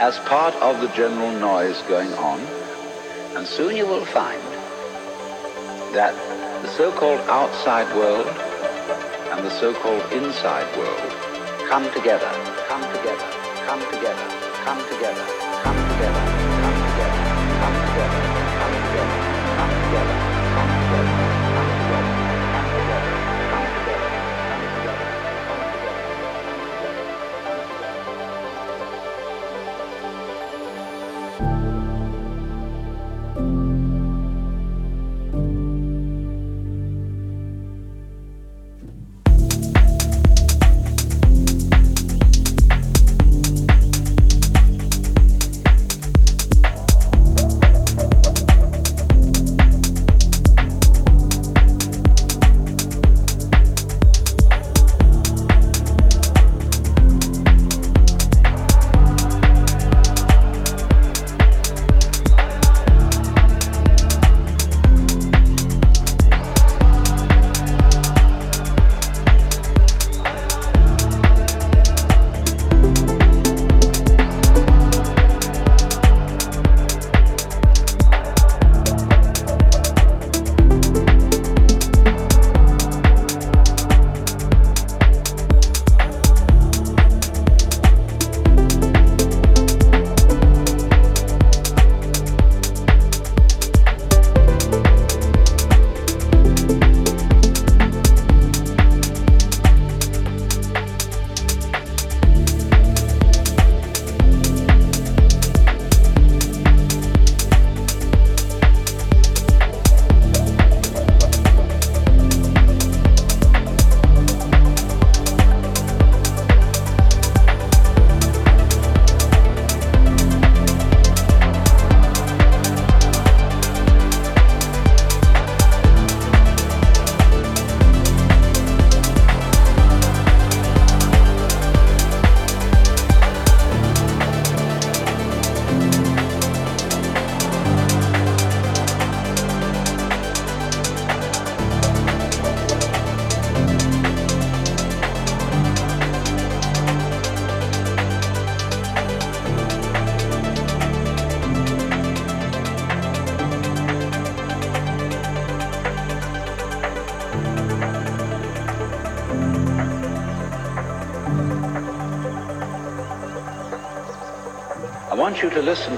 as 0.00 0.18
part 0.20 0.54
of 0.62 0.80
the 0.80 0.88
general 0.96 1.30
noise 1.32 1.82
going 1.82 2.10
on, 2.14 2.40
and 3.36 3.46
soon 3.46 3.76
you 3.76 3.86
will 3.86 4.06
find 4.06 4.40
that 5.94 6.14
the 6.62 6.68
so-called 6.68 7.20
outside 7.28 7.86
world 7.94 8.26
and 8.26 9.44
the 9.44 9.50
so-called 9.60 10.02
inside 10.10 10.66
world 10.78 11.12
come 11.68 11.84
together, 11.92 12.32
come 12.66 12.80
together, 12.96 13.28
come 13.66 13.80
together, 13.92 14.26
come 14.64 14.80
together, 14.88 15.26
come 15.60 15.78
together, 15.90 16.24
come 16.24 16.24
together, 16.24 16.24
come 16.64 16.94
together. 16.96 17.20
Come 17.60 17.74
together. 17.92 18.49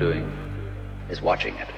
Doing 0.00 0.24
is 1.10 1.20
watching 1.20 1.54
it. 1.56 1.69